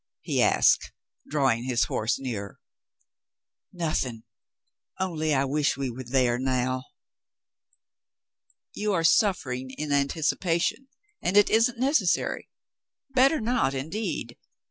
he 0.23 0.41
asked, 0.41 0.91
drawing 1.29 1.63
his 1.65 1.83
horse 1.83 2.17
nearer. 2.19 2.59
Nothing. 3.71 4.23
Only 4.99 5.31
I 5.31 5.45
wish 5.45 5.77
we 5.77 5.91
were 5.91 6.03
there 6.05 6.39
now." 6.39 6.85
"You 8.73 8.93
are 8.93 9.03
suffering 9.03 9.69
in 9.69 9.91
anticipation, 9.91 10.87
and 11.21 11.37
it 11.37 11.51
isn't 11.51 11.77
necessary. 11.77 12.49
Better 13.13 13.39
not, 13.39 13.75
indeed. 13.75 14.37